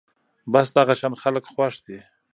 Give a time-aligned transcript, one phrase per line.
[0.51, 1.99] بس دغه شان خلک خوښ دي